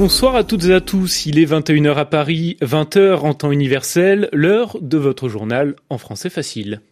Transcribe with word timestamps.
Bonsoir 0.00 0.36
à 0.36 0.44
toutes 0.44 0.66
et 0.66 0.72
à 0.72 0.80
tous, 0.80 1.26
il 1.26 1.40
est 1.40 1.44
21h 1.44 1.96
à 1.96 2.04
Paris, 2.04 2.56
20h 2.62 3.16
en 3.16 3.34
temps 3.34 3.50
universel, 3.50 4.28
l'heure 4.32 4.78
de 4.80 4.96
votre 4.96 5.28
journal 5.28 5.74
en 5.90 5.98
français 5.98 6.30
facile. 6.30 6.82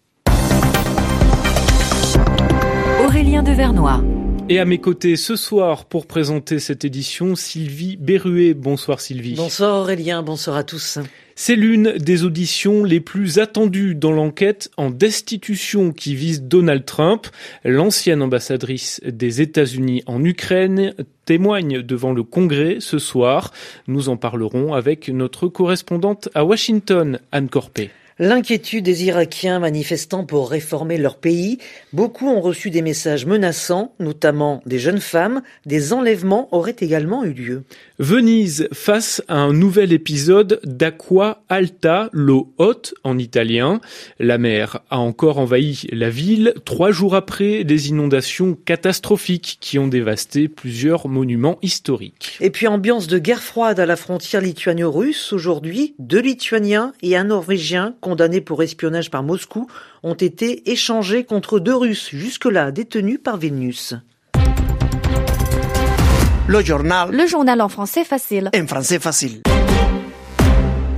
Aurélien 3.05 3.45
Devernois. 3.45 4.03
Et 4.49 4.61
à 4.61 4.65
mes 4.65 4.79
côtés 4.79 5.17
ce 5.17 5.35
soir 5.35 5.87
pour 5.87 6.07
présenter 6.07 6.61
cette 6.61 6.85
édition, 6.85 7.35
Sylvie 7.35 7.97
Berruet. 7.97 8.55
Bonsoir 8.55 9.01
Sylvie. 9.01 9.35
Bonsoir 9.35 9.81
Aurélien, 9.81 10.23
bonsoir 10.23 10.57
à 10.57 10.63
tous. 10.63 11.01
C'est 11.35 11.57
l'une 11.57 11.95
des 11.99 12.23
auditions 12.23 12.85
les 12.85 13.01
plus 13.01 13.41
attendues 13.41 13.97
dans 13.97 14.13
l'enquête 14.13 14.71
en 14.77 14.91
destitution 14.91 15.93
qui 15.93 16.15
vise 16.15 16.43
Donald 16.43 16.85
Trump. 16.85 17.27
L'ancienne 17.65 18.23
ambassadrice 18.23 19.01
des 19.05 19.41
États-Unis 19.41 20.05
en 20.07 20.25
Ukraine 20.25 20.95
témoigne 21.25 21.83
devant 21.83 22.13
le 22.13 22.23
Congrès 22.23 22.77
ce 22.79 23.01
soir. 23.01 23.53
Nous 23.89 24.09
en 24.09 24.17
parlerons 24.17 24.75
avec 24.75 25.09
notre 25.09 25.49
correspondante 25.49 26.29
à 26.35 26.45
Washington, 26.45 27.19
Anne 27.33 27.49
Corpé. 27.49 27.91
L'inquiétude 28.19 28.83
des 28.83 29.05
Irakiens 29.05 29.59
manifestant 29.59 30.25
pour 30.25 30.51
réformer 30.51 30.97
leur 30.97 31.19
pays, 31.19 31.59
beaucoup 31.93 32.29
ont 32.29 32.41
reçu 32.41 32.71
des 32.71 32.81
messages 32.81 33.27
menaçants, 33.27 33.93
notamment 34.01 34.63
des 34.65 34.79
jeunes 34.79 35.01
femmes. 35.01 35.43
Des 35.67 35.93
enlèvements 35.93 36.49
auraient 36.51 36.77
également 36.81 37.25
eu 37.25 37.35
lieu. 37.35 37.65
Venise 37.99 38.69
face 38.73 39.23
à 39.29 39.37
un 39.37 39.53
nouvel 39.53 39.93
épisode 39.93 40.61
d'Aqua 40.65 41.43
Alta, 41.51 42.09
l'eau 42.13 42.55
haute 42.57 42.95
en 43.05 43.19
italien. 43.19 43.83
La 44.19 44.39
mer 44.39 44.81
a 44.89 44.99
encore 44.99 45.39
envahi 45.39 45.87
la 45.93 46.09
ville 46.09 46.55
trois 46.65 46.93
jours 46.93 47.17
après 47.17 47.65
des 47.65 47.91
inondations 47.91 48.57
catastrophiques 48.65 49.59
qui 49.61 49.79
ont 49.79 49.89
dévasté 49.89 50.49
plusieurs 50.49 51.09
monuments 51.09 51.59
historiques. 51.61 52.39
Et 52.41 52.49
puis 52.49 52.67
ambiance 52.67 53.09
de 53.09 53.19
guerre 53.19 53.43
froide 53.43 53.79
à 53.79 53.85
la 53.85 53.97
frontière 53.97 54.41
lituano-russe. 54.41 55.35
Aujourd'hui, 55.35 55.95
deux 55.99 56.23
Lituaniens 56.23 56.95
et 57.03 57.15
un 57.15 57.25
Norvégien 57.25 57.95
condamnés 58.07 58.41
pour 58.41 58.63
espionnage 58.63 59.11
par 59.11 59.25
Moscou 59.25 59.69
ont 60.05 60.15
été 60.15 60.71
échangés 60.71 61.25
contre 61.25 61.59
deux 61.59 61.75
Russes 61.75 62.11
jusque-là 62.13 62.71
détenus 62.71 63.19
par 63.21 63.37
Vénus. 63.37 63.95
Le 66.47 66.61
journal. 66.63 67.11
Le 67.11 67.27
journal 67.27 67.61
en 67.61 67.69
français 67.69 68.05
facile. 68.05 68.49
En 68.57 68.67
français 68.69 69.01
facile. 69.01 69.43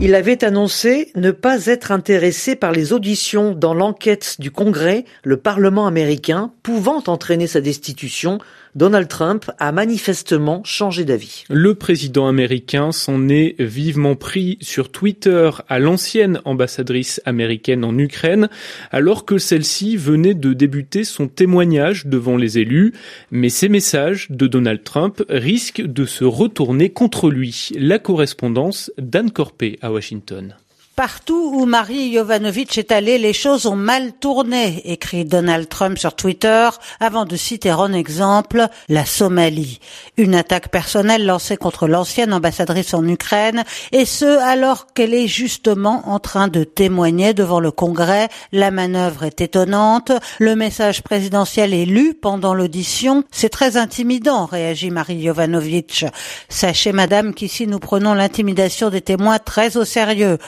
Il 0.00 0.14
avait 0.14 0.44
annoncé 0.44 1.10
ne 1.16 1.32
pas 1.32 1.66
être 1.66 1.91
intéressé 1.91 2.54
par 2.54 2.70
les 2.70 2.92
auditions 2.92 3.52
dans 3.52 3.74
l'enquête 3.74 4.36
du 4.38 4.52
Congrès, 4.52 5.04
le 5.24 5.38
Parlement 5.38 5.88
américain, 5.88 6.52
pouvant 6.62 7.02
entraîner 7.08 7.48
sa 7.48 7.60
destitution 7.60 8.38
Donald 8.74 9.08
Trump 9.08 9.50
a 9.58 9.72
manifestement 9.72 10.62
changé 10.64 11.04
d'avis. 11.04 11.44
Le 11.50 11.74
président 11.74 12.28
américain 12.28 12.92
s'en 12.92 13.28
est 13.28 13.60
vivement 13.60 14.14
pris 14.14 14.56
sur 14.60 14.92
Twitter 14.92 15.50
à 15.69 15.80
l'ancienne 15.80 16.41
ambassadrice 16.44 17.20
américaine 17.24 17.84
en 17.84 17.96
Ukraine, 17.98 18.48
alors 18.92 19.24
que 19.24 19.38
celle-ci 19.38 19.96
venait 19.96 20.34
de 20.34 20.52
débuter 20.52 21.02
son 21.02 21.26
témoignage 21.26 22.06
devant 22.06 22.36
les 22.36 22.58
élus. 22.58 22.92
Mais 23.32 23.48
ces 23.48 23.69
messages 23.69 24.28
de 24.30 24.46
Donald 24.46 24.84
Trump 24.84 25.24
risquent 25.28 25.84
de 25.84 26.04
se 26.04 26.24
retourner 26.24 26.91
contre 26.91 27.30
lui. 27.30 27.70
La 27.76 27.98
correspondance 27.98 28.92
d'Anne 28.96 29.32
Corpé 29.32 29.78
Washington. 29.89 30.55
Partout 30.98 31.52
où 31.54 31.64
Marie 31.64 32.12
Jovanovic 32.12 32.77
est 32.77 32.91
allée, 32.91 33.18
les 33.18 33.32
choses 33.32 33.66
ont 33.66 33.77
mal 33.77 34.14
tourné, 34.14 34.82
écrit 34.84 35.24
Donald 35.24 35.68
Trump 35.68 35.96
sur 35.96 36.16
Twitter, 36.16 36.70
avant 36.98 37.24
de 37.24 37.36
citer 37.36 37.70
en 37.70 37.92
exemple 37.92 38.66
la 38.88 39.06
Somalie. 39.06 39.78
Une 40.16 40.34
attaque 40.34 40.72
personnelle 40.72 41.24
lancée 41.24 41.56
contre 41.56 41.86
l'ancienne 41.86 42.32
ambassadrice 42.32 42.94
en 42.94 43.06
Ukraine, 43.06 43.62
et 43.92 44.06
ce 44.06 44.41
alors 44.41 44.92
qu'elle 44.92 45.14
est 45.14 45.28
justement 45.28 46.03
en 46.08 46.19
train 46.19 46.48
de 46.48 46.64
témoigner 46.64 47.32
devant 47.32 47.60
le 47.60 47.70
Congrès. 47.70 48.28
La 48.50 48.72
manœuvre 48.72 49.22
est 49.22 49.41
étonnante, 49.41 50.10
le 50.41 50.56
message 50.56 51.04
présidentiel 51.04 51.75
est 51.75 51.87
lu 51.87 52.12
pendant 52.12 52.54
l'audition. 52.54 53.22
C'est 53.31 53.50
très 53.50 53.76
intimidant, 53.76 54.47
réagit 54.47 54.91
Marie 54.91 55.25
Jovanovic. 55.25 56.06
Sachez, 56.48 56.91
madame, 56.91 57.34
qu'ici 57.34 57.69
nous 57.69 57.78
prenons 57.78 58.14
l'intimidation 58.14 58.91
des 58.91 59.00
témoins 59.00 59.38
très 59.38 59.76
au 59.76 59.84
sérieux 59.84 60.38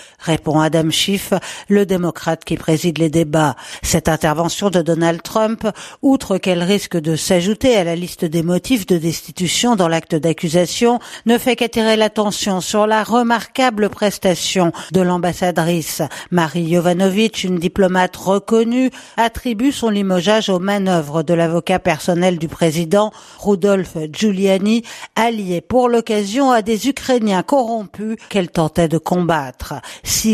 répond 0.41 0.59
Adam 0.59 0.89
Schiff, 0.89 1.35
le 1.69 1.85
démocrate 1.85 2.47
qui 2.47 2.57
préside 2.57 2.97
les 2.97 3.11
débats. 3.11 3.57
Cette 3.83 4.09
intervention 4.09 4.71
de 4.71 4.81
Donald 4.81 5.21
Trump, 5.23 5.69
outre 6.01 6.39
qu'elle 6.39 6.63
risque 6.63 6.97
de 6.97 7.15
s'ajouter 7.15 7.77
à 7.77 7.85
la 7.85 7.95
liste 7.95 8.25
des 8.25 8.43
motifs 8.43 8.87
de 8.87 8.97
destitution 8.97 9.77
dans 9.77 9.87
l'acte 9.87 10.15
d'accusation, 10.15 10.99
ne 11.27 11.37
fait 11.37 11.57
qu'attirer 11.57 11.97
l'attention 11.97 12.63
sur 12.63 12.87
la 12.87 13.05
remarquable 13.05 13.91
prestation 13.91 14.73
de 14.93 15.03
l'ambassadrice. 15.03 16.01
Marie 16.31 16.73
Jovanovic, 16.73 17.45
une 17.45 17.59
diplomate 17.59 18.17
reconnue, 18.17 18.91
attribue 19.19 19.73
son 19.73 19.91
limogeage 19.91 20.49
aux 20.49 20.59
manœuvres 20.59 21.23
de 21.23 21.35
l'avocat 21.35 21.81
personnel 21.81 22.39
du 22.39 22.49
président, 22.49 23.13
Rudolf 23.39 23.99
Giuliani, 24.11 24.85
allié 25.17 25.61
pour 25.61 25.91
l'occasion 25.91 26.51
à 26.51 26.63
des 26.63 26.89
Ukrainiens 26.89 27.43
corrompus 27.43 28.17
qu'elle 28.31 28.51
tentait 28.51 28.89
de 28.89 28.97
combattre. 28.97 29.75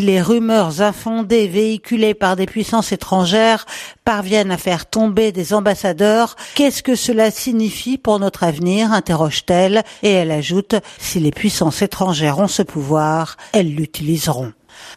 Les 0.01 0.21
rumeurs 0.21 0.81
infondées 0.83 1.49
véhiculées 1.49 2.15
par 2.15 2.37
des 2.37 2.47
puissances 2.47 2.93
étrangères 2.93 3.67
parviennent 4.05 4.51
à 4.51 4.59
faire 4.59 4.87
tomber 4.87 5.33
des 5.33 5.53
ambassadeurs, 5.53 6.37
qu'est-ce 6.55 6.83
que 6.83 6.95
cela 6.95 7.31
signifie 7.31 7.99
pour 7.99 8.19
notre 8.19 8.45
avenir 8.45 8.93
interroge-t-elle 8.93 9.83
et 10.03 10.11
elle 10.11 10.31
ajoute 10.31 10.77
si 10.99 11.21
les 11.21 11.31
puissances 11.31 11.83
étrangères 11.83 12.39
ont 12.39 12.49
ce 12.49 12.63
pouvoir, 12.63 13.37
elles 13.53 13.75
l'utiliseront. 13.75 14.53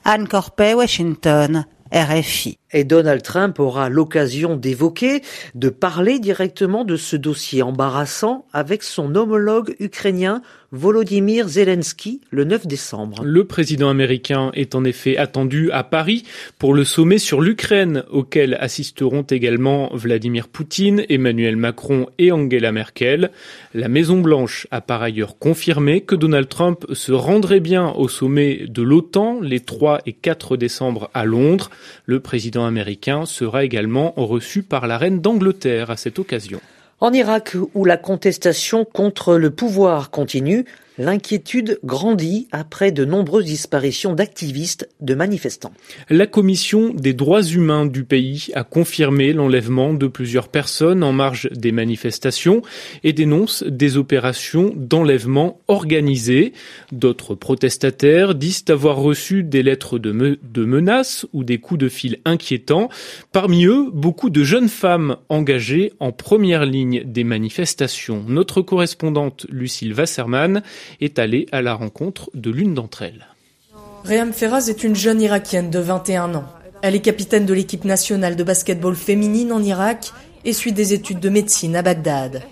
Anne 0.05 0.27
Corpet, 0.27 0.73
Washington, 0.73 1.65
RFI. 1.93 2.58
Et 2.71 2.83
Donald 2.83 3.23
Trump 3.23 3.59
aura 3.59 3.89
l'occasion 3.89 4.55
d'évoquer, 4.55 5.21
de 5.55 5.69
parler 5.69 6.19
directement 6.19 6.85
de 6.85 6.97
ce 6.97 7.15
dossier 7.15 7.61
embarrassant 7.61 8.45
avec 8.53 8.83
son 8.83 9.15
homologue 9.15 9.75
ukrainien 9.79 10.41
Volodymyr 10.71 11.47
Zelensky 11.47 12.21
le 12.29 12.43
9 12.43 12.67
décembre. 12.67 13.23
Le 13.23 13.45
président 13.45 13.89
américain 13.89 14.51
est 14.53 14.75
en 14.75 14.83
effet 14.83 15.17
attendu 15.17 15.71
à 15.71 15.83
Paris 15.83 16.25
pour 16.59 16.75
le 16.75 16.83
sommet 16.83 17.17
sur 17.17 17.41
l'Ukraine 17.41 18.03
auquel 18.11 18.55
assisteront 18.59 19.23
également 19.23 19.89
Vladimir 19.93 20.47
Poutine, 20.47 21.03
Emmanuel 21.09 21.55
Macron 21.55 22.07
et 22.19 22.31
Angela 22.31 22.71
Merkel. 22.71 23.31
La 23.73 23.87
Maison 23.87 24.21
Blanche 24.21 24.67
a 24.69 24.81
par 24.81 25.01
ailleurs 25.01 25.39
confirmé 25.39 26.01
que 26.01 26.13
Donald 26.13 26.47
Trump 26.47 26.85
se 26.93 27.13
rendrait 27.13 27.61
bien 27.61 27.91
au 27.93 28.07
sommet 28.07 28.65
de 28.67 28.83
l'OTAN 28.83 29.39
les 29.41 29.61
3 29.61 30.01
et 30.05 30.13
4 30.13 30.55
décembre 30.55 31.09
à 31.15 31.25
Londres. 31.25 31.71
Le 32.05 32.19
président 32.19 32.58
américain 32.65 33.25
sera 33.25 33.63
également 33.63 34.13
reçu 34.15 34.63
par 34.63 34.87
la 34.87 34.97
reine 34.97 35.21
d'Angleterre 35.21 35.89
à 35.89 35.97
cette 35.97 36.19
occasion. 36.19 36.59
En 37.01 37.13
Irak, 37.13 37.55
où 37.75 37.85
la 37.85 37.97
contestation 37.97 38.85
contre 38.85 39.35
le 39.35 39.51
pouvoir 39.51 40.09
continue, 40.09 40.65
L'inquiétude 40.97 41.79
grandit 41.83 42.47
après 42.51 42.91
de 42.91 43.05
nombreuses 43.05 43.45
disparitions 43.45 44.13
d'activistes, 44.13 44.89
de 44.99 45.15
manifestants. 45.15 45.71
La 46.09 46.27
commission 46.27 46.93
des 46.93 47.13
droits 47.13 47.43
humains 47.43 47.85
du 47.85 48.03
pays 48.03 48.47
a 48.53 48.63
confirmé 48.63 49.33
l'enlèvement 49.33 49.93
de 49.93 50.07
plusieurs 50.07 50.49
personnes 50.49 51.03
en 51.03 51.13
marge 51.13 51.49
des 51.51 51.71
manifestations 51.71 52.61
et 53.03 53.13
dénonce 53.13 53.63
des 53.63 53.97
opérations 53.97 54.73
d'enlèvement 54.75 55.61
organisées. 55.67 56.53
D'autres 56.91 57.35
protestataires 57.35 58.35
disent 58.35 58.65
avoir 58.69 58.97
reçu 58.97 59.43
des 59.43 59.63
lettres 59.63 59.99
de, 59.99 60.11
menaces 60.65 61.25
ou 61.33 61.43
des 61.43 61.59
coups 61.59 61.79
de 61.79 61.89
fil 61.89 62.19
inquiétants. 62.25 62.89
Parmi 63.31 63.65
eux, 63.65 63.89
beaucoup 63.93 64.29
de 64.29 64.43
jeunes 64.43 64.69
femmes 64.69 65.17
engagées 65.29 65.93
en 65.99 66.11
première 66.11 66.65
ligne 66.65 67.03
des 67.05 67.23
manifestations. 67.23 68.23
Notre 68.27 68.61
correspondante 68.61 69.45
Lucille 69.49 69.93
Wasserman 69.93 70.61
est 71.01 71.19
allée 71.19 71.47
à 71.51 71.61
la 71.61 71.73
rencontre 71.73 72.29
de 72.33 72.51
l'une 72.51 72.73
d'entre 72.73 73.01
elles. 73.01 73.27
Reham 74.05 74.33
Feraz 74.33 74.69
est 74.69 74.83
une 74.83 74.95
jeune 74.95 75.21
irakienne 75.21 75.69
de 75.69 75.79
21 75.79 76.35
ans. 76.35 76.45
Elle 76.81 76.95
est 76.95 77.01
capitaine 77.01 77.45
de 77.45 77.53
l'équipe 77.53 77.83
nationale 77.83 78.35
de 78.35 78.43
basketball 78.43 78.95
féminine 78.95 79.51
en 79.51 79.61
Irak 79.61 80.11
et 80.45 80.53
suit 80.53 80.71
des 80.71 80.93
études 80.93 81.19
de 81.19 81.29
médecine 81.29 81.75
à 81.75 81.81
Bagdad. 81.81 82.43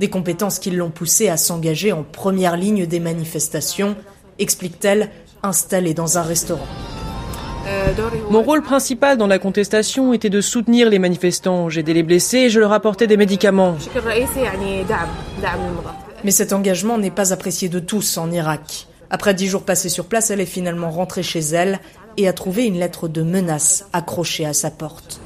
Des 0.00 0.08
compétences 0.08 0.58
qui 0.58 0.70
l'ont 0.70 0.90
poussée 0.90 1.28
à 1.28 1.36
s'engager 1.36 1.92
en 1.92 2.02
première 2.02 2.56
ligne 2.56 2.86
des 2.86 3.00
manifestations, 3.00 3.96
explique-t-elle, 4.38 5.10
installée 5.42 5.94
dans 5.94 6.18
un 6.18 6.22
restaurant. 6.22 6.66
Mon 8.30 8.42
rôle 8.42 8.62
principal 8.62 9.18
dans 9.18 9.26
la 9.26 9.38
contestation 9.38 10.12
était 10.12 10.30
de 10.30 10.40
soutenir 10.40 10.88
les 10.88 10.98
manifestants. 10.98 11.68
J'aidais 11.68 11.92
les 11.92 12.02
blessés 12.02 12.38
et 12.38 12.50
je 12.50 12.60
leur 12.60 12.72
apportais 12.72 13.06
des 13.06 13.16
médicaments. 13.16 13.76
Mais 16.24 16.30
cet 16.30 16.52
engagement 16.52 16.98
n'est 16.98 17.10
pas 17.10 17.32
apprécié 17.32 17.68
de 17.68 17.78
tous 17.78 18.18
en 18.18 18.30
Irak. 18.30 18.86
Après 19.10 19.34
dix 19.34 19.46
jours 19.46 19.62
passés 19.62 19.88
sur 19.88 20.04
place, 20.04 20.30
elle 20.30 20.40
est 20.40 20.46
finalement 20.46 20.90
rentrée 20.90 21.22
chez 21.22 21.40
elle 21.40 21.80
et 22.18 22.28
a 22.28 22.32
trouvé 22.32 22.66
une 22.66 22.78
lettre 22.78 23.06
de 23.06 23.22
menace 23.22 23.86
accrochée 23.92 24.44
à 24.44 24.52
sa 24.52 24.70
porte. 24.70 25.20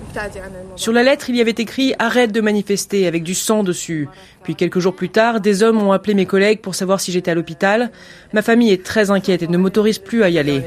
Sur 0.77 0.93
la 0.93 1.03
lettre, 1.03 1.31
il 1.31 1.37
y 1.37 1.41
avait 1.41 1.51
écrit 1.51 1.95
Arrête 1.99 2.33
de 2.33 2.41
manifester 2.41 3.07
avec 3.07 3.23
du 3.23 3.35
sang 3.35 3.65
dessus. 3.65 4.09
Puis 4.43 4.55
quelques 4.55 4.79
jours 4.79 4.95
plus 4.95 5.09
tard, 5.09 5.41
des 5.41 5.63
hommes 5.63 5.83
ont 5.83 5.93
appelé 5.93 6.15
mes 6.15 6.27
collègues 6.27 6.61
pour 6.61 6.75
savoir 6.75 7.01
si 7.01 7.11
j'étais 7.11 7.31
à 7.31 7.35
l'hôpital. 7.35 7.91
Ma 8.35 8.43
famille 8.43 8.71
est 8.71 8.85
très 8.85 9.11
inquiète 9.11 9.43
et 9.43 9.49
ne 9.49 9.57
m'autorise 9.57 9.99
plus 9.99 10.23
à 10.23 10.29
y 10.29 10.39
aller. 10.39 10.63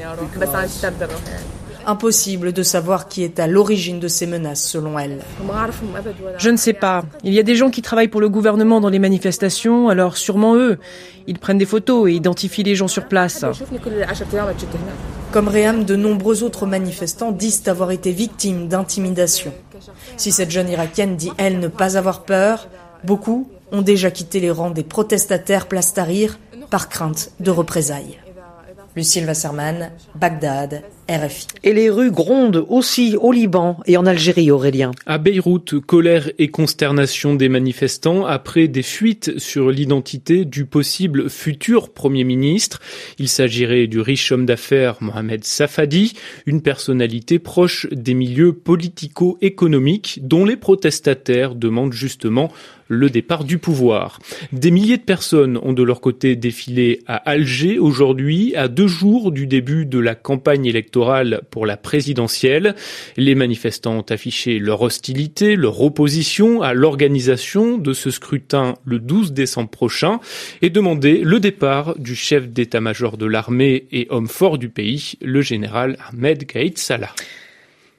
Impossible 1.86 2.52
de 2.52 2.62
savoir 2.62 3.08
qui 3.08 3.22
est 3.22 3.38
à 3.38 3.46
l'origine 3.46 4.00
de 4.00 4.08
ces 4.08 4.26
menaces, 4.26 4.62
selon 4.62 4.98
elle. 4.98 5.20
Je 6.38 6.50
ne 6.50 6.56
sais 6.56 6.72
pas. 6.72 7.04
Il 7.22 7.32
y 7.32 7.38
a 7.38 7.42
des 7.42 7.54
gens 7.54 7.70
qui 7.70 7.80
travaillent 7.80 8.08
pour 8.08 8.20
le 8.20 8.28
gouvernement 8.28 8.80
dans 8.80 8.88
les 8.88 8.98
manifestations, 8.98 9.88
alors 9.88 10.16
sûrement 10.16 10.56
eux. 10.56 10.78
Ils 11.26 11.38
prennent 11.38 11.58
des 11.58 11.66
photos 11.66 12.08
et 12.08 12.14
identifient 12.14 12.64
les 12.64 12.74
gens 12.74 12.88
sur 12.88 13.06
place. 13.06 13.44
Comme 15.32 15.48
Réam, 15.48 15.84
de 15.84 15.96
nombreux 15.96 16.42
autres 16.42 16.66
manifestants 16.66 17.32
disent 17.32 17.62
avoir 17.66 17.90
été 17.90 18.10
victimes 18.10 18.68
d'intimidation. 18.68 19.52
Si 20.16 20.32
cette 20.32 20.50
jeune 20.50 20.68
Irakienne 20.68 21.16
dit, 21.16 21.30
elle, 21.36 21.58
ne 21.60 21.68
pas 21.68 21.96
avoir 21.96 22.24
peur, 22.24 22.68
beaucoup 23.04 23.48
ont 23.72 23.82
déjà 23.82 24.10
quitté 24.10 24.40
les 24.40 24.50
rangs 24.50 24.70
des 24.70 24.84
protestataires 24.84 25.66
place 25.66 25.94
Tahrir 25.94 26.38
par 26.70 26.88
crainte 26.88 27.30
de 27.40 27.50
représailles. 27.50 28.18
Lucille 28.96 29.26
Wasserman, 29.26 29.90
Bagdad, 30.14 30.82
RFI. 31.06 31.46
Et 31.62 31.74
les 31.74 31.90
rues 31.90 32.10
grondent 32.10 32.64
aussi 32.68 33.14
au 33.20 33.30
Liban 33.30 33.78
et 33.84 33.98
en 33.98 34.06
Algérie, 34.06 34.50
Aurélien. 34.50 34.92
À 35.04 35.18
Beyrouth, 35.18 35.78
colère 35.80 36.30
et 36.38 36.48
consternation 36.48 37.34
des 37.34 37.50
manifestants 37.50 38.24
après 38.24 38.68
des 38.68 38.82
fuites 38.82 39.38
sur 39.38 39.70
l'identité 39.70 40.46
du 40.46 40.64
possible 40.64 41.28
futur 41.28 41.92
Premier 41.92 42.24
ministre. 42.24 42.80
Il 43.18 43.28
s'agirait 43.28 43.86
du 43.86 44.00
riche 44.00 44.32
homme 44.32 44.46
d'affaires 44.46 44.96
Mohamed 45.00 45.44
Safadi, 45.44 46.14
une 46.46 46.62
personnalité 46.62 47.38
proche 47.38 47.86
des 47.92 48.14
milieux 48.14 48.54
politico-économiques 48.54 50.20
dont 50.22 50.46
les 50.46 50.56
protestataires 50.56 51.54
demandent 51.54 51.92
justement 51.92 52.50
le 52.88 53.10
départ 53.10 53.44
du 53.44 53.58
pouvoir. 53.58 54.18
Des 54.52 54.70
milliers 54.70 54.98
de 54.98 55.02
personnes 55.02 55.58
ont 55.62 55.72
de 55.72 55.82
leur 55.82 56.00
côté 56.00 56.36
défilé 56.36 57.02
à 57.06 57.16
Alger 57.16 57.78
aujourd'hui, 57.78 58.54
à 58.54 58.68
deux 58.68 58.86
jours 58.86 59.32
du 59.32 59.46
début 59.46 59.86
de 59.86 59.98
la 59.98 60.14
campagne 60.14 60.66
électorale 60.66 61.42
pour 61.50 61.66
la 61.66 61.76
présidentielle. 61.76 62.74
Les 63.16 63.34
manifestants 63.34 63.98
ont 63.98 64.06
affiché 64.10 64.58
leur 64.58 64.82
hostilité, 64.82 65.56
leur 65.56 65.80
opposition 65.80 66.62
à 66.62 66.74
l'organisation 66.74 67.78
de 67.78 67.92
ce 67.92 68.10
scrutin 68.10 68.74
le 68.84 68.98
12 68.98 69.32
décembre 69.32 69.70
prochain 69.70 70.20
et 70.62 70.70
demandé 70.70 71.20
le 71.22 71.40
départ 71.40 71.98
du 71.98 72.14
chef 72.14 72.48
d'état-major 72.48 73.16
de 73.16 73.26
l'armée 73.26 73.86
et 73.92 74.06
homme 74.10 74.28
fort 74.28 74.58
du 74.58 74.68
pays, 74.68 75.14
le 75.22 75.42
général 75.42 75.96
Ahmed 76.10 76.44
Gaïd 76.46 76.78
Salah. 76.78 77.12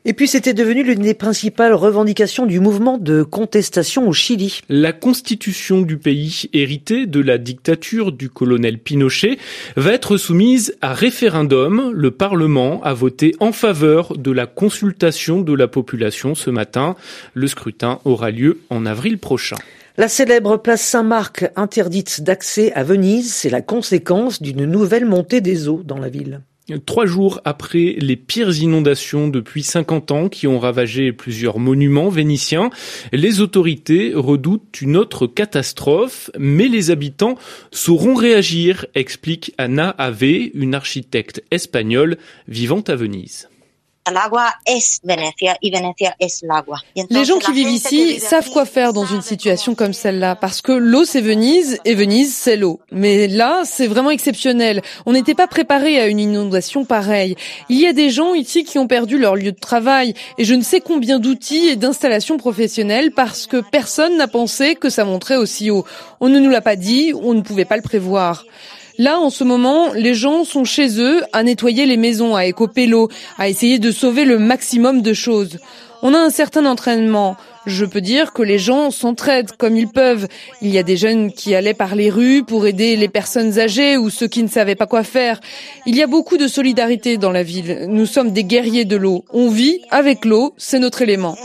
Et 0.09 0.13
puis 0.13 0.29
c'était 0.29 0.53
devenu 0.53 0.83
l'une 0.83 1.01
des 1.01 1.13
principales 1.13 1.73
revendications 1.73 2.45
du 2.45 2.61
mouvement 2.61 2.97
de 2.97 3.23
contestation 3.23 4.07
au 4.07 4.13
Chili. 4.13 4.61
La 4.69 4.93
constitution 4.93 5.81
du 5.81 5.97
pays, 5.97 6.43
héritée 6.53 7.07
de 7.07 7.19
la 7.19 7.37
dictature 7.37 8.13
du 8.13 8.29
colonel 8.29 8.79
Pinochet, 8.79 9.37
va 9.75 9.91
être 9.91 10.15
soumise 10.15 10.77
à 10.79 10.93
référendum. 10.93 11.91
Le 11.93 12.11
Parlement 12.11 12.81
a 12.83 12.93
voté 12.93 13.35
en 13.41 13.51
faveur 13.51 14.17
de 14.17 14.31
la 14.31 14.45
consultation 14.45 15.41
de 15.41 15.53
la 15.53 15.67
population 15.67 16.35
ce 16.35 16.51
matin. 16.51 16.95
Le 17.33 17.47
scrutin 17.47 17.99
aura 18.05 18.31
lieu 18.31 18.61
en 18.69 18.85
avril 18.85 19.17
prochain. 19.17 19.57
La 19.97 20.07
célèbre 20.07 20.55
place 20.55 20.83
Saint-Marc 20.83 21.51
interdite 21.57 22.21
d'accès 22.21 22.71
à 22.71 22.85
Venise, 22.85 23.33
c'est 23.33 23.49
la 23.49 23.61
conséquence 23.61 24.41
d'une 24.41 24.63
nouvelle 24.63 25.05
montée 25.05 25.41
des 25.41 25.67
eaux 25.67 25.81
dans 25.83 25.99
la 25.99 26.07
ville. 26.07 26.39
Trois 26.85 27.05
jours 27.05 27.39
après 27.45 27.95
les 27.97 28.17
pires 28.17 28.61
inondations 28.61 29.29
depuis 29.29 29.63
50 29.63 30.11
ans 30.11 30.27
qui 30.27 30.47
ont 30.47 30.59
ravagé 30.59 31.13
plusieurs 31.13 31.59
monuments 31.59 32.09
vénitiens, 32.09 32.71
les 33.13 33.39
autorités 33.39 34.11
redoutent 34.13 34.81
une 34.81 34.97
autre 34.97 35.27
catastrophe, 35.27 36.29
mais 36.37 36.67
les 36.67 36.91
habitants 36.91 37.35
sauront 37.71 38.15
réagir, 38.15 38.85
explique 38.95 39.53
Anna 39.57 39.95
Ave, 39.97 40.23
une 40.23 40.75
architecte 40.75 41.41
espagnole 41.51 42.17
vivant 42.49 42.81
à 42.81 42.95
Venise. 42.95 43.47
Les 47.09 47.25
gens 47.25 47.39
qui 47.39 47.51
vivent 47.51 47.69
ici 47.69 48.19
savent 48.19 48.49
quoi 48.49 48.65
faire 48.65 48.93
dans 48.93 49.05
une 49.05 49.21
situation 49.21 49.75
comme 49.75 49.93
celle-là, 49.93 50.35
parce 50.35 50.61
que 50.61 50.71
l'eau 50.71 51.05
c'est 51.05 51.21
Venise 51.21 51.79
et 51.85 51.95
Venise 51.95 52.35
c'est 52.35 52.55
l'eau. 52.55 52.79
Mais 52.91 53.27
là, 53.27 53.63
c'est 53.65 53.87
vraiment 53.87 54.11
exceptionnel. 54.11 54.81
On 55.05 55.13
n'était 55.13 55.35
pas 55.35 55.47
préparé 55.47 55.99
à 55.99 56.07
une 56.07 56.19
inondation 56.19 56.85
pareille. 56.85 57.35
Il 57.69 57.79
y 57.79 57.87
a 57.87 57.93
des 57.93 58.09
gens 58.09 58.33
ici 58.33 58.63
qui 58.63 58.79
ont 58.79 58.87
perdu 58.87 59.17
leur 59.17 59.35
lieu 59.35 59.51
de 59.51 59.59
travail 59.59 60.13
et 60.37 60.43
je 60.43 60.53
ne 60.53 60.61
sais 60.61 60.81
combien 60.81 61.19
d'outils 61.19 61.67
et 61.67 61.75
d'installations 61.75 62.37
professionnelles 62.37 63.11
parce 63.11 63.47
que 63.47 63.61
personne 63.71 64.17
n'a 64.17 64.27
pensé 64.27 64.75
que 64.75 64.89
ça 64.89 65.05
monterait 65.05 65.37
aussi 65.37 65.71
haut. 65.71 65.85
On 66.19 66.29
ne 66.29 66.39
nous 66.39 66.49
l'a 66.49 66.61
pas 66.61 66.75
dit, 66.75 67.13
on 67.15 67.33
ne 67.33 67.41
pouvait 67.41 67.65
pas 67.65 67.75
le 67.75 67.81
prévoir. 67.81 68.45
Là, 68.97 69.19
en 69.19 69.29
ce 69.29 69.43
moment, 69.43 69.93
les 69.93 70.15
gens 70.15 70.43
sont 70.43 70.63
chez 70.63 70.99
eux 70.99 71.21
à 71.31 71.43
nettoyer 71.43 71.85
les 71.85 71.97
maisons, 71.97 72.35
à 72.35 72.45
écoper 72.45 72.87
l'eau, 72.87 73.09
à 73.37 73.47
essayer 73.47 73.77
de 73.77 73.91
sauver 73.91 74.25
le 74.25 74.39
maximum 74.39 75.03
de 75.03 75.13
choses. 75.13 75.59
On 76.01 76.13
a 76.13 76.19
un 76.19 76.31
certain 76.31 76.65
entraînement. 76.65 77.37
Je 77.67 77.83
peux 77.83 77.99
dire 77.99 78.31
que 78.31 78.41
les 78.41 78.59
gens 78.59 78.91
s'entraident 78.91 79.51
comme 79.51 79.75
ils 79.75 79.89
peuvent. 79.89 80.29
Il 80.61 80.69
y 80.69 80.77
a 80.77 80.83
des 80.83 80.95
jeunes 80.95 81.33
qui 81.33 81.53
allaient 81.53 81.73
par 81.73 81.95
les 81.95 82.09
rues 82.09 82.45
pour 82.45 82.65
aider 82.65 82.95
les 82.95 83.09
personnes 83.09 83.59
âgées 83.59 83.97
ou 83.97 84.09
ceux 84.09 84.29
qui 84.29 84.41
ne 84.41 84.47
savaient 84.47 84.75
pas 84.75 84.87
quoi 84.87 85.03
faire. 85.03 85.41
Il 85.85 85.93
y 85.93 86.01
a 86.01 86.07
beaucoup 86.07 86.37
de 86.37 86.47
solidarité 86.47 87.17
dans 87.17 87.31
la 87.31 87.43
ville. 87.43 87.87
Nous 87.89 88.05
sommes 88.05 88.31
des 88.31 88.45
guerriers 88.45 88.85
de 88.85 88.95
l'eau. 88.95 89.25
On 89.33 89.49
vit 89.49 89.81
avec 89.89 90.23
l'eau, 90.23 90.53
c'est 90.55 90.79
notre 90.79 91.01
élément. 91.01 91.35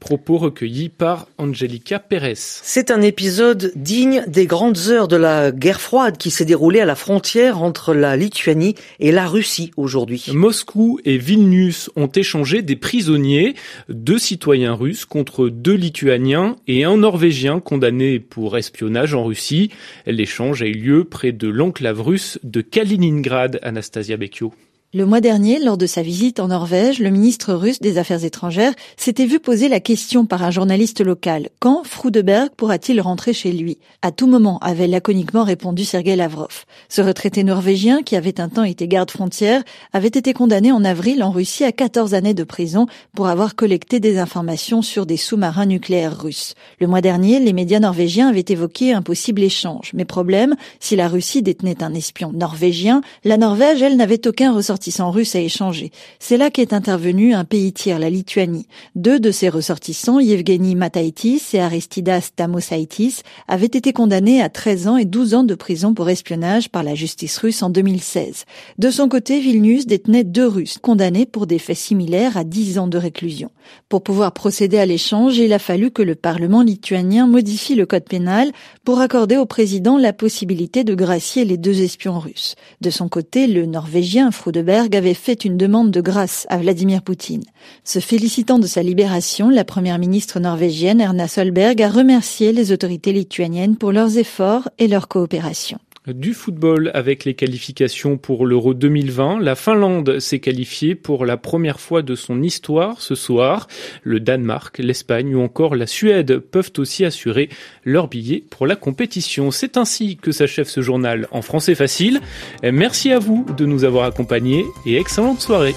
Propos 0.00 0.38
recueillis 0.38 0.88
par 0.88 1.28
Angelica 1.38 2.00
Pérez. 2.00 2.34
C'est 2.34 2.90
un 2.90 3.02
épisode 3.02 3.70
digne 3.76 4.24
des 4.26 4.46
grandes 4.46 4.88
heures 4.88 5.06
de 5.06 5.14
la 5.16 5.52
guerre 5.52 5.80
froide 5.80 6.16
qui 6.16 6.32
s'est 6.32 6.44
déroulée 6.44 6.80
à 6.80 6.86
la 6.86 6.96
frontière 6.96 7.62
entre 7.62 7.94
la 7.94 8.16
Lituanie 8.16 8.74
et 8.98 9.12
la 9.12 9.28
Russie 9.28 9.70
aujourd'hui. 9.76 10.24
Moscou 10.32 10.98
et 11.04 11.18
Vilnius 11.18 11.88
ont 11.94 12.08
échangé 12.08 12.62
des 12.62 12.74
prisonniers, 12.74 13.54
deux 13.88 14.18
citoyens 14.18 14.71
russe 14.74 15.04
contre 15.04 15.48
deux 15.48 15.74
Lituaniens 15.74 16.56
et 16.66 16.84
un 16.84 16.96
Norvégien 16.96 17.60
condamné 17.60 18.20
pour 18.20 18.56
espionnage 18.56 19.14
en 19.14 19.24
Russie. 19.24 19.70
L'échange 20.06 20.62
a 20.62 20.66
eu 20.66 20.72
lieu 20.72 21.04
près 21.04 21.32
de 21.32 21.48
l'enclave 21.48 22.00
russe 22.00 22.38
de 22.42 22.60
Kaliningrad, 22.60 23.58
Anastasia 23.62 24.16
Becchio. 24.16 24.52
Le 24.94 25.06
mois 25.06 25.22
dernier, 25.22 25.58
lors 25.58 25.78
de 25.78 25.86
sa 25.86 26.02
visite 26.02 26.38
en 26.38 26.48
Norvège, 26.48 26.98
le 26.98 27.08
ministre 27.08 27.54
russe 27.54 27.80
des 27.80 27.96
Affaires 27.96 28.26
étrangères 28.26 28.74
s'était 28.98 29.24
vu 29.24 29.40
poser 29.40 29.70
la 29.70 29.80
question 29.80 30.26
par 30.26 30.42
un 30.42 30.50
journaliste 30.50 31.00
local. 31.00 31.48
Quand 31.60 31.82
Frudeberg 31.82 32.50
pourra-t-il 32.54 33.00
rentrer 33.00 33.32
chez 33.32 33.52
lui? 33.52 33.78
À 34.02 34.12
tout 34.12 34.26
moment, 34.26 34.58
avait 34.58 34.88
laconiquement 34.88 35.44
répondu 35.44 35.86
Sergei 35.86 36.14
Lavrov. 36.14 36.66
Ce 36.90 37.00
retraité 37.00 37.42
norvégien, 37.42 38.02
qui 38.02 38.16
avait 38.16 38.38
un 38.38 38.50
temps 38.50 38.64
été 38.64 38.86
garde-frontière, 38.86 39.62
avait 39.94 40.08
été 40.08 40.34
condamné 40.34 40.72
en 40.72 40.84
avril 40.84 41.22
en 41.22 41.30
Russie 41.30 41.64
à 41.64 41.72
14 41.72 42.12
années 42.12 42.34
de 42.34 42.44
prison 42.44 42.84
pour 43.14 43.28
avoir 43.28 43.54
collecté 43.54 43.98
des 43.98 44.18
informations 44.18 44.82
sur 44.82 45.06
des 45.06 45.16
sous-marins 45.16 45.64
nucléaires 45.64 46.20
russes. 46.20 46.52
Le 46.80 46.86
mois 46.86 47.00
dernier, 47.00 47.40
les 47.40 47.54
médias 47.54 47.80
norvégiens 47.80 48.28
avaient 48.28 48.44
évoqué 48.46 48.92
un 48.92 49.00
possible 49.00 49.42
échange. 49.42 49.92
Mais 49.94 50.04
problème, 50.04 50.54
si 50.80 50.96
la 50.96 51.08
Russie 51.08 51.40
détenait 51.40 51.82
un 51.82 51.94
espion 51.94 52.30
norvégien, 52.30 53.00
la 53.24 53.38
Norvège, 53.38 53.80
elle, 53.80 53.96
n'avait 53.96 54.28
aucun 54.28 54.52
ressortissant 54.52 54.81
ressortissants 54.82 55.12
russes 55.12 55.36
à 55.36 55.40
échanger. 55.40 55.92
C'est 56.18 56.36
là 56.36 56.50
qu'est 56.50 56.72
intervenu 56.72 57.34
un 57.34 57.44
pays 57.44 57.72
tiers, 57.72 58.00
la 58.00 58.10
Lituanie. 58.10 58.66
Deux 58.96 59.20
de 59.20 59.30
ses 59.30 59.48
ressortissants, 59.48 60.18
Yevgeny 60.18 60.74
Mataitis 60.74 61.40
et 61.52 61.60
Aristidas 61.60 62.30
Tamosaitis, 62.34 63.22
avaient 63.46 63.66
été 63.66 63.92
condamnés 63.92 64.42
à 64.42 64.48
13 64.48 64.88
ans 64.88 64.96
et 64.96 65.04
12 65.04 65.34
ans 65.34 65.44
de 65.44 65.54
prison 65.54 65.94
pour 65.94 66.10
espionnage 66.10 66.68
par 66.68 66.82
la 66.82 66.96
justice 66.96 67.38
russe 67.38 67.62
en 67.62 67.70
2016. 67.70 68.44
De 68.78 68.90
son 68.90 69.08
côté, 69.08 69.38
Vilnius 69.38 69.86
détenait 69.86 70.24
deux 70.24 70.48
Russes, 70.48 70.78
condamnés 70.78 71.26
pour 71.26 71.46
des 71.46 71.60
faits 71.60 71.76
similaires 71.76 72.36
à 72.36 72.42
10 72.42 72.78
ans 72.80 72.88
de 72.88 72.98
réclusion. 72.98 73.50
Pour 73.88 74.02
pouvoir 74.02 74.32
procéder 74.32 74.78
à 74.78 74.86
l'échange, 74.86 75.38
il 75.38 75.52
a 75.52 75.60
fallu 75.60 75.92
que 75.92 76.02
le 76.02 76.16
Parlement 76.16 76.62
lituanien 76.62 77.28
modifie 77.28 77.76
le 77.76 77.86
code 77.86 78.04
pénal 78.04 78.50
pour 78.84 79.00
accorder 79.00 79.36
au 79.36 79.46
président 79.46 79.96
la 79.96 80.12
possibilité 80.12 80.82
de 80.82 80.94
gracier 80.94 81.44
les 81.44 81.56
deux 81.56 81.82
espions 81.82 82.18
russes. 82.18 82.56
De 82.80 82.90
son 82.90 83.08
côté, 83.08 83.46
le 83.46 83.64
Norvégien 83.64 84.32
Frode 84.32 84.71
avait 84.72 85.14
fait 85.14 85.44
une 85.44 85.56
demande 85.56 85.90
de 85.90 86.00
grâce 86.00 86.46
à 86.48 86.56
Vladimir 86.56 87.02
Poutine. 87.02 87.44
Se 87.84 87.98
félicitant 87.98 88.58
de 88.58 88.66
sa 88.66 88.82
libération, 88.82 89.50
la 89.50 89.64
première 89.64 89.98
ministre 89.98 90.40
norvégienne 90.40 91.00
Erna 91.00 91.28
Solberg 91.28 91.80
a 91.82 91.90
remercié 91.90 92.52
les 92.52 92.72
autorités 92.72 93.12
lituaniennes 93.12 93.76
pour 93.76 93.92
leurs 93.92 94.18
efforts 94.18 94.68
et 94.78 94.88
leur 94.88 95.08
coopération. 95.08 95.78
Du 96.08 96.34
football 96.34 96.90
avec 96.94 97.24
les 97.24 97.34
qualifications 97.34 98.16
pour 98.16 98.44
l'Euro 98.44 98.74
2020. 98.74 99.38
La 99.38 99.54
Finlande 99.54 100.18
s'est 100.18 100.40
qualifiée 100.40 100.96
pour 100.96 101.24
la 101.24 101.36
première 101.36 101.78
fois 101.78 102.02
de 102.02 102.16
son 102.16 102.42
histoire 102.42 103.00
ce 103.00 103.14
soir. 103.14 103.68
Le 104.02 104.18
Danemark, 104.18 104.78
l'Espagne 104.78 105.36
ou 105.36 105.40
encore 105.40 105.76
la 105.76 105.86
Suède 105.86 106.38
peuvent 106.38 106.72
aussi 106.78 107.04
assurer 107.04 107.50
leur 107.84 108.08
billet 108.08 108.42
pour 108.50 108.66
la 108.66 108.74
compétition. 108.74 109.52
C'est 109.52 109.76
ainsi 109.76 110.16
que 110.16 110.32
s'achève 110.32 110.66
ce 110.66 110.80
journal 110.80 111.28
en 111.30 111.40
français 111.40 111.76
facile. 111.76 112.20
Merci 112.64 113.12
à 113.12 113.20
vous 113.20 113.46
de 113.56 113.64
nous 113.64 113.84
avoir 113.84 114.04
accompagnés 114.04 114.64
et 114.84 114.96
excellente 114.96 115.40
soirée. 115.40 115.76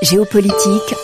Géopolitique 0.00 0.94